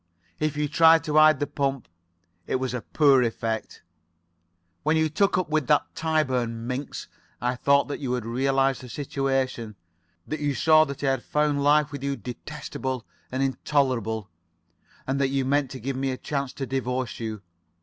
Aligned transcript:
If 0.39 0.57
you 0.57 0.67
tried 0.67 1.03
to 1.03 1.13
hide 1.17 1.39
the 1.39 1.45
pump, 1.45 1.87
it 2.47 2.55
was 2.55 2.73
a 2.73 2.81
poor 2.81 3.21
effort. 3.21 3.83
"When 4.81 4.97
you 4.97 5.09
took 5.09 5.37
up 5.37 5.47
with 5.51 5.67
that 5.67 5.93
Tyburn 5.93 6.65
minx, 6.65 7.07
I 7.39 7.53
thought 7.55 7.87
that 7.89 7.99
you 7.99 8.13
had 8.13 8.25
realized 8.25 8.81
the 8.81 8.89
situation, 8.89 9.75
that 10.25 10.39
you 10.39 10.55
saw 10.55 10.85
that 10.85 11.03
I 11.03 11.17
found 11.17 11.63
life 11.63 11.91
with 11.91 12.03
you 12.03 12.15
detestable 12.15 13.05
and 13.31 13.43
intolerable, 13.43 14.31
and 15.05 15.21
that 15.21 15.27
you 15.29 15.45
meant 15.45 15.69
to 15.69 15.79
give 15.79 15.95
me 15.95 16.09
a 16.09 16.17
chance 16.17 16.51
to 16.53 16.65
divorce 16.65 17.19
you. 17.19 17.43